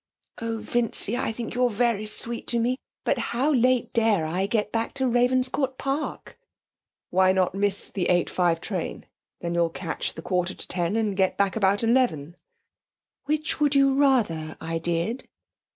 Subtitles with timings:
[0.41, 4.71] 'Oh, Vincy, I think you're very sweet to me, but how late dare I get
[4.71, 6.39] back to Ravenscourt Park?'
[7.11, 9.05] 'Why not miss the eight five train?
[9.41, 12.35] then you'll catch the quarter to ten and get back at about eleven.'
[13.25, 15.27] 'Which would you rather I did?'